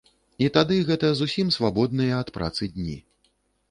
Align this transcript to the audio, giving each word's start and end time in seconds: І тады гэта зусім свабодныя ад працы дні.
І 0.45 0.47
тады 0.55 0.77
гэта 0.89 1.13
зусім 1.21 1.53
свабодныя 1.59 2.19
ад 2.25 2.35
працы 2.39 2.63
дні. 2.77 3.01